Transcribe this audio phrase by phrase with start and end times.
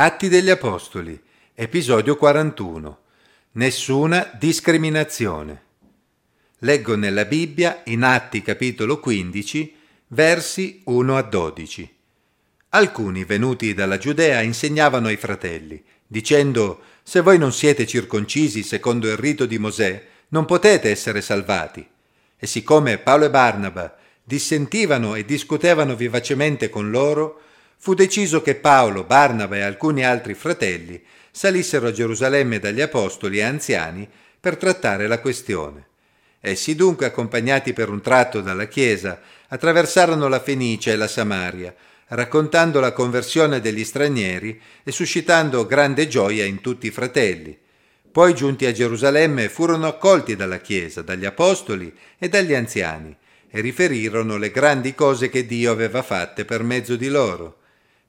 [0.00, 1.20] Atti degli Apostoli,
[1.56, 2.98] episodio 41.
[3.54, 5.62] Nessuna discriminazione.
[6.58, 9.74] Leggo nella Bibbia in Atti capitolo 15,
[10.06, 11.96] versi 1 a 12.
[12.68, 19.16] Alcuni venuti dalla Giudea insegnavano ai fratelli, dicendo Se voi non siete circoncisi secondo il
[19.16, 21.84] rito di Mosè, non potete essere salvati.
[22.36, 27.40] E siccome Paolo e Barnaba dissentivano e discutevano vivacemente con loro,
[27.78, 33.44] fu deciso che Paolo, Barnaba e alcuni altri fratelli salissero a Gerusalemme dagli apostoli e
[33.44, 34.08] anziani
[34.40, 35.86] per trattare la questione.
[36.40, 41.74] Essi dunque, accompagnati per un tratto dalla Chiesa, attraversarono la Fenicia e la Samaria,
[42.08, 47.56] raccontando la conversione degli stranieri e suscitando grande gioia in tutti i fratelli.
[48.10, 53.14] Poi giunti a Gerusalemme furono accolti dalla Chiesa, dagli apostoli e dagli anziani,
[53.50, 57.58] e riferirono le grandi cose che Dio aveva fatte per mezzo di loro.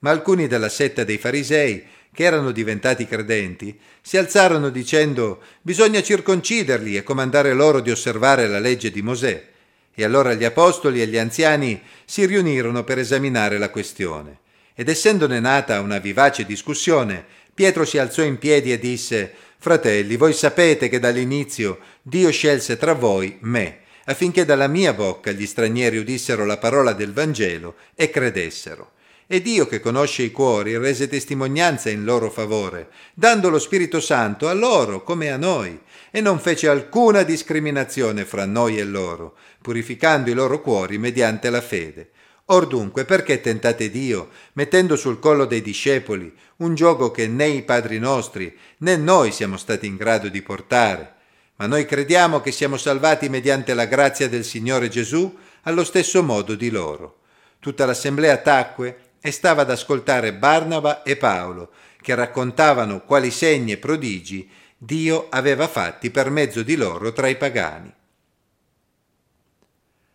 [0.00, 6.96] Ma alcuni della setta dei farisei, che erano diventati credenti, si alzarono dicendo bisogna circonciderli
[6.96, 9.46] e comandare loro di osservare la legge di Mosè.
[9.94, 14.38] E allora gli apostoli e gli anziani si riunirono per esaminare la questione.
[14.74, 20.32] Ed essendone nata una vivace discussione, Pietro si alzò in piedi e disse Fratelli, voi
[20.32, 26.44] sapete che dall'inizio Dio scelse tra voi me, affinché dalla mia bocca gli stranieri udissero
[26.44, 28.92] la parola del Vangelo e credessero.
[29.30, 34.48] E Dio che conosce i cuori rese testimonianza in loro favore, dando lo Spirito Santo
[34.48, 35.78] a loro come a noi,
[36.10, 41.60] e non fece alcuna discriminazione fra noi e loro, purificando i loro cuori mediante la
[41.60, 42.08] fede.
[42.46, 47.62] Or dunque, perché tentate Dio, mettendo sul collo dei discepoli un gioco che né i
[47.62, 51.16] padri nostri né noi siamo stati in grado di portare?
[51.56, 56.54] Ma noi crediamo che siamo salvati mediante la grazia del Signore Gesù allo stesso modo
[56.54, 57.18] di loro.
[57.60, 63.78] Tutta l'assemblea tacque e stava ad ascoltare Barnaba e Paolo, che raccontavano quali segni e
[63.78, 67.92] prodigi Dio aveva fatti per mezzo di loro tra i pagani.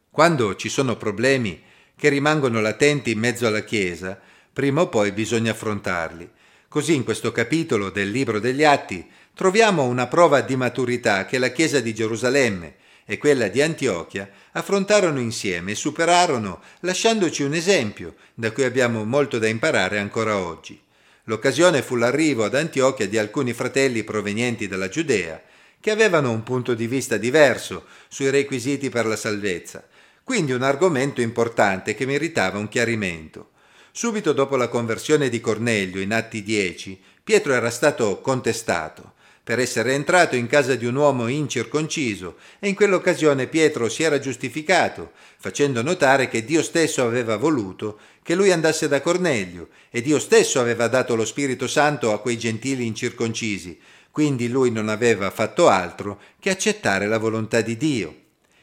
[0.10, 1.62] Quando ci sono problemi
[1.96, 4.20] che rimangono latenti in mezzo alla Chiesa,
[4.54, 6.30] prima o poi bisogna affrontarli.
[6.68, 11.50] Così in questo capitolo del libro degli Atti troviamo una prova di maturità che la
[11.50, 12.76] Chiesa di Gerusalemme
[13.06, 19.40] e quella di Antiochia affrontarono insieme e superarono lasciandoci un esempio da cui abbiamo molto
[19.40, 20.80] da imparare ancora oggi.
[21.26, 25.42] L'occasione fu l'arrivo ad Antiochia di alcuni fratelli provenienti dalla Giudea
[25.80, 29.86] che avevano un punto di vista diverso sui requisiti per la salvezza,
[30.24, 33.52] quindi un argomento importante che meritava un chiarimento.
[33.92, 39.94] Subito dopo la conversione di Cornelio in Atti 10, Pietro era stato contestato per essere
[39.94, 45.82] entrato in casa di un uomo incirconciso e in quell'occasione Pietro si era giustificato, facendo
[45.82, 50.88] notare che Dio stesso aveva voluto che lui andasse da Cornelio e Dio stesso aveva
[50.88, 53.78] dato lo Spirito Santo a quei gentili incirconcisi,
[54.12, 58.16] quindi lui non aveva fatto altro che accettare la volontà di Dio.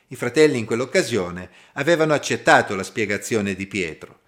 [0.09, 4.20] I fratelli in quell'occasione avevano accettato la spiegazione di Pietro.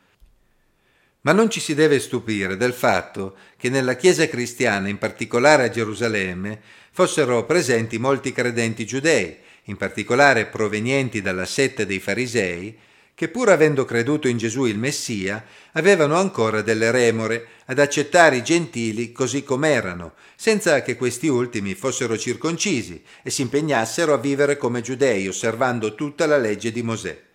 [1.22, 5.70] Ma non ci si deve stupire del fatto che nella Chiesa cristiana, in particolare a
[5.70, 6.60] Gerusalemme,
[6.90, 12.76] fossero presenti molti credenti giudei, in particolare provenienti dalla setta dei farisei,
[13.14, 18.42] che pur avendo creduto in Gesù il Messia, avevano ancora delle remore ad accettare i
[18.42, 24.80] gentili così com'erano, senza che questi ultimi fossero circoncisi e si impegnassero a vivere come
[24.80, 27.30] giudei, osservando tutta la legge di Mosè.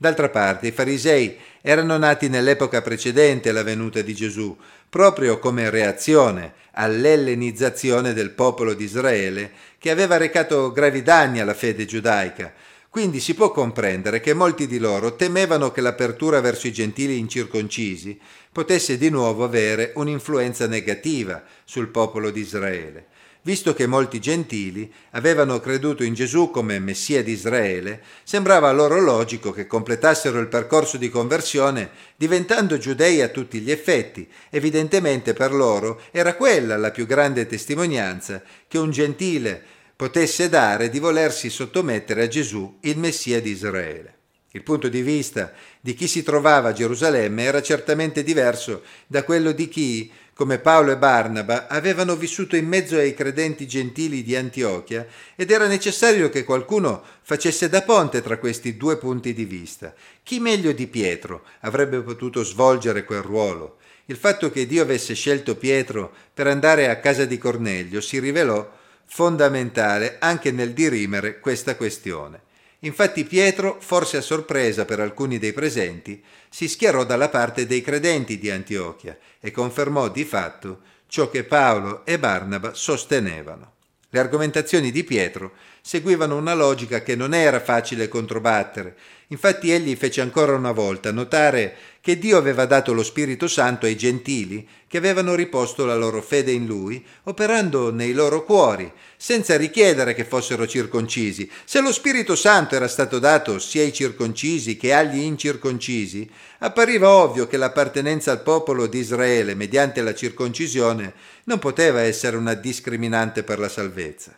[0.00, 4.56] D'altra parte, i farisei erano nati nell'epoca precedente alla venuta di Gesù,
[4.88, 11.84] proprio come reazione all'ellenizzazione del popolo di Israele, che aveva recato gravi danni alla fede
[11.84, 12.54] giudaica.
[12.88, 18.18] Quindi si può comprendere che molti di loro temevano che l'apertura verso i gentili incirconcisi
[18.52, 23.06] potesse di nuovo avere un'influenza negativa sul popolo di Israele
[23.48, 29.52] visto che molti gentili avevano creduto in Gesù come Messia di Israele, sembrava loro logico
[29.52, 34.28] che completassero il percorso di conversione diventando giudei a tutti gli effetti.
[34.50, 39.64] Evidentemente per loro era quella la più grande testimonianza che un gentile
[39.96, 44.16] potesse dare di volersi sottomettere a Gesù, il Messia di Israele.
[44.50, 49.52] Il punto di vista di chi si trovava a Gerusalemme era certamente diverso da quello
[49.52, 55.04] di chi, come Paolo e Barnaba, avevano vissuto in mezzo ai credenti gentili di Antiochia
[55.34, 59.92] ed era necessario che qualcuno facesse da ponte tra questi due punti di vista.
[60.22, 63.78] Chi meglio di Pietro avrebbe potuto svolgere quel ruolo?
[64.04, 68.64] Il fatto che Dio avesse scelto Pietro per andare a casa di Cornelio si rivelò
[69.06, 72.42] fondamentale anche nel dirimere questa questione.
[72.82, 78.38] Infatti Pietro, forse a sorpresa per alcuni dei presenti, si schierò dalla parte dei credenti
[78.38, 83.72] di Antiochia e confermò di fatto ciò che Paolo e Barnaba sostenevano.
[84.10, 88.96] Le argomentazioni di Pietro seguivano una logica che non era facile controbattere.
[89.30, 93.94] Infatti egli fece ancora una volta notare che Dio aveva dato lo Spirito Santo ai
[93.94, 100.14] gentili che avevano riposto la loro fede in lui, operando nei loro cuori, senza richiedere
[100.14, 101.50] che fossero circoncisi.
[101.66, 106.26] Se lo Spirito Santo era stato dato sia ai circoncisi che agli incirconcisi,
[106.60, 111.12] appariva ovvio che l'appartenenza al popolo di Israele mediante la circoncisione
[111.44, 114.34] non poteva essere una discriminante per la salvezza.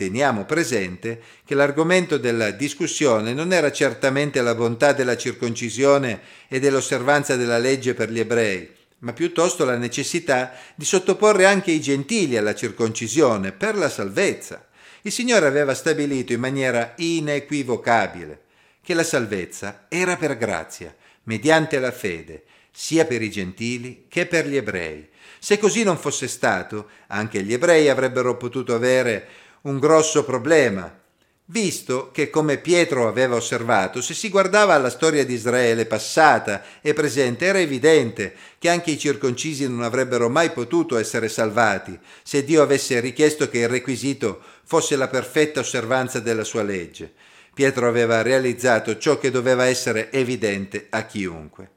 [0.00, 7.36] Teniamo presente che l'argomento della discussione non era certamente la bontà della circoncisione e dell'osservanza
[7.36, 8.66] della legge per gli ebrei,
[9.00, 14.68] ma piuttosto la necessità di sottoporre anche i gentili alla circoncisione per la salvezza.
[15.02, 18.40] Il Signore aveva stabilito in maniera inequivocabile
[18.82, 24.48] che la salvezza era per grazia, mediante la fede, sia per i gentili che per
[24.48, 25.08] gli ebrei.
[25.38, 30.98] Se così non fosse stato, anche gli ebrei avrebbero potuto avere un grosso problema,
[31.46, 36.94] visto che, come Pietro aveva osservato, se si guardava alla storia di Israele passata e
[36.94, 42.62] presente, era evidente che anche i circoncisi non avrebbero mai potuto essere salvati se Dio
[42.62, 47.12] avesse richiesto che il requisito fosse la perfetta osservanza della sua legge.
[47.52, 51.70] Pietro aveva realizzato ciò che doveva essere evidente a chiunque.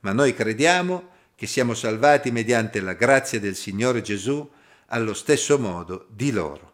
[0.00, 4.48] Ma noi crediamo che siamo salvati mediante la grazia del Signore Gesù
[4.86, 6.67] allo stesso modo di loro.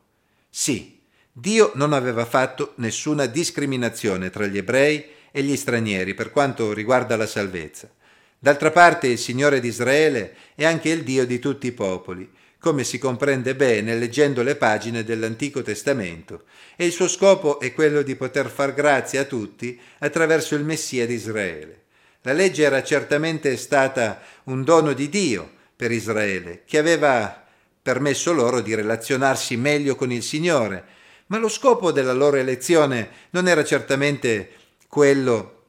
[0.56, 1.00] Sì,
[1.32, 7.16] Dio non aveva fatto nessuna discriminazione tra gli ebrei e gli stranieri per quanto riguarda
[7.16, 7.90] la salvezza.
[8.38, 12.30] D'altra parte il Signore di Israele è anche il Dio di tutti i popoli,
[12.60, 16.44] come si comprende bene leggendo le pagine dell'Antico Testamento,
[16.76, 21.04] e il suo scopo è quello di poter far grazia a tutti attraverso il Messia
[21.04, 21.82] di Israele.
[22.22, 27.44] La legge era certamente stata un dono di Dio per Israele, che aveva
[27.84, 30.84] permesso loro di relazionarsi meglio con il Signore,
[31.26, 34.52] ma lo scopo della loro elezione non era certamente
[34.88, 35.64] quello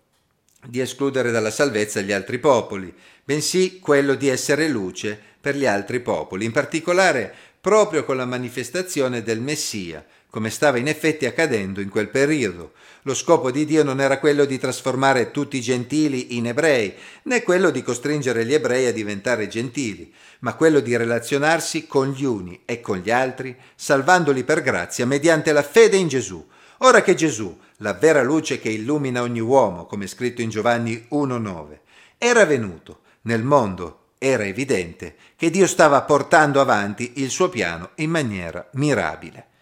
[0.66, 6.00] di escludere dalla salvezza gli altri popoli, bensì quello di essere luce per gli altri
[6.00, 11.88] popoli, in particolare proprio con la manifestazione del Messia, come stava in effetti accadendo in
[11.88, 12.74] quel periodo.
[13.04, 16.94] Lo scopo di Dio non era quello di trasformare tutti i gentili in ebrei,
[17.24, 22.26] né quello di costringere gli ebrei a diventare gentili, ma quello di relazionarsi con gli
[22.26, 26.46] uni e con gli altri, salvandoli per grazia mediante la fede in Gesù.
[26.80, 31.80] Ora che Gesù, la vera luce che illumina ogni uomo, come scritto in Giovanni 1.9,
[32.18, 38.10] era venuto nel mondo, era evidente che Dio stava portando avanti il suo piano in
[38.10, 39.54] maniera mirabile.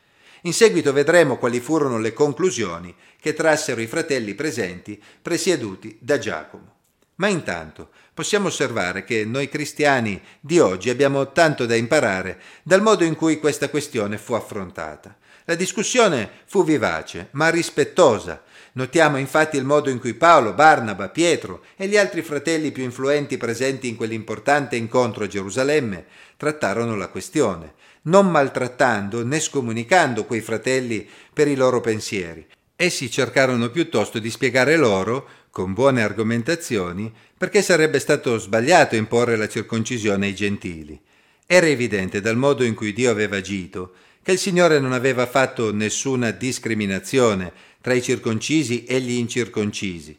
[0.46, 6.72] In seguito vedremo quali furono le conclusioni che trassero i fratelli presenti presieduti da Giacomo.
[7.16, 13.06] Ma intanto possiamo osservare che noi cristiani di oggi abbiamo tanto da imparare dal modo
[13.06, 15.16] in cui questa questione fu affrontata.
[15.46, 18.44] La discussione fu vivace, ma rispettosa.
[18.74, 23.38] Notiamo infatti il modo in cui Paolo, Barnaba, Pietro e gli altri fratelli più influenti
[23.38, 26.06] presenti in quell'importante incontro a Gerusalemme
[26.36, 32.46] trattarono la questione non maltrattando né scomunicando quei fratelli per i loro pensieri.
[32.76, 39.48] Essi cercarono piuttosto di spiegare loro, con buone argomentazioni, perché sarebbe stato sbagliato imporre la
[39.48, 41.00] circoncisione ai gentili.
[41.46, 45.74] Era evidente dal modo in cui Dio aveva agito che il Signore non aveva fatto
[45.74, 47.52] nessuna discriminazione
[47.82, 50.18] tra i circoncisi e gli incirconcisi,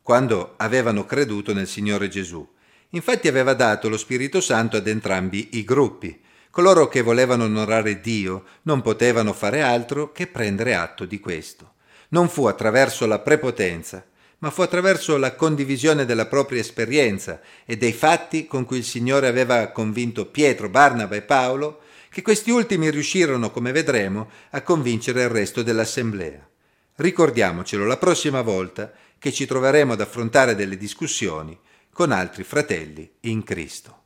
[0.00, 2.48] quando avevano creduto nel Signore Gesù.
[2.90, 6.16] Infatti aveva dato lo Spirito Santo ad entrambi i gruppi.
[6.56, 11.74] Coloro che volevano onorare Dio non potevano fare altro che prendere atto di questo.
[12.08, 14.02] Non fu attraverso la prepotenza,
[14.38, 19.26] ma fu attraverso la condivisione della propria esperienza e dei fatti con cui il Signore
[19.26, 25.28] aveva convinto Pietro, Barnaba e Paolo, che questi ultimi riuscirono, come vedremo, a convincere il
[25.28, 26.48] resto dell'assemblea.
[26.94, 31.54] Ricordiamocelo la prossima volta che ci troveremo ad affrontare delle discussioni
[31.92, 34.04] con altri fratelli in Cristo.